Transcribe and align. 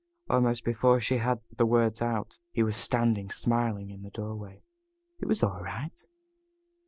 Almost 0.31 0.63
before 0.63 0.99
she 0.99 1.17
had 1.17 1.41
the 1.57 1.65
words 1.67 2.01
out 2.01 2.39
he 2.51 2.63
was 2.63 2.75
standing 2.75 3.29
smiling 3.29 3.91
in 3.91 4.01
the 4.01 4.09
doorway. 4.09 4.63
It 5.19 5.27
was 5.27 5.43
all 5.43 5.61
right. 5.61 6.01